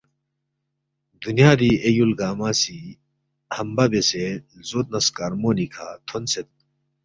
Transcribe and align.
دنیادی 1.21 1.71
اے 1.83 1.89
یول 1.95 2.11
گانگمہ 2.19 2.49
سی 2.61 2.77
ہمبہ 3.55 3.85
بیسے 3.91 4.25
لزود 4.55 4.85
نہ 4.93 4.99
سکارمونیکھہ 5.05 5.85
تھونسید 6.07 6.47